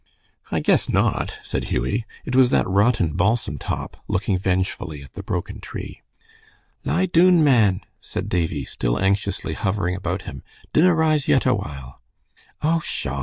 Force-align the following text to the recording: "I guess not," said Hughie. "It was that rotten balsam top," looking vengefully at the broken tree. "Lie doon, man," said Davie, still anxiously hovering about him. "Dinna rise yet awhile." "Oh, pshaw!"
"I 0.51 0.61
guess 0.61 0.89
not," 0.89 1.37
said 1.43 1.65
Hughie. 1.65 2.07
"It 2.25 2.35
was 2.35 2.49
that 2.49 2.67
rotten 2.67 3.13
balsam 3.15 3.59
top," 3.59 3.97
looking 4.07 4.35
vengefully 4.35 5.03
at 5.03 5.13
the 5.13 5.21
broken 5.21 5.59
tree. 5.59 6.01
"Lie 6.83 7.05
doon, 7.05 7.43
man," 7.43 7.81
said 8.01 8.27
Davie, 8.27 8.65
still 8.65 8.99
anxiously 8.99 9.53
hovering 9.53 9.95
about 9.95 10.23
him. 10.23 10.41
"Dinna 10.73 10.95
rise 10.95 11.27
yet 11.27 11.45
awhile." 11.45 12.01
"Oh, 12.63 12.79
pshaw!" 12.81 13.19